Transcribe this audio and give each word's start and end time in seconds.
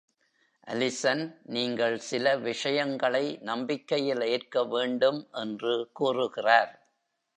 அலிசன் 0.67 1.21
"நீங்கள் 1.45 1.97
சில 1.99 2.37
விஷயங்களை 2.39 3.23
நம்பிக்கையில் 3.41 4.23
ஏற்கவேண்டும்" 4.29 5.21
என்று 5.41 5.75
கூறுகிறார். 5.93 6.73